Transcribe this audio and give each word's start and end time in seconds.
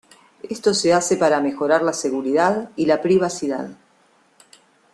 Esto 0.49 0.73
se 0.73 0.93
hace 0.95 1.15
para 1.15 1.41
mejorar 1.41 1.83
la 1.83 1.93
seguridad 1.93 2.71
y 2.75 2.87
la 2.87 3.03
privacidad. 3.03 3.69